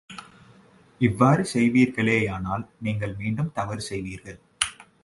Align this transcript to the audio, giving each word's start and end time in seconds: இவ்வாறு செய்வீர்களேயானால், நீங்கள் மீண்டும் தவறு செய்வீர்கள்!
இவ்வாறு 1.01 1.43
செய்வீர்களேயானால், 1.53 2.65
நீங்கள் 2.79 3.15
மீண்டும் 3.15 3.51
தவறு 3.51 3.81
செய்வீர்கள்! 3.81 4.39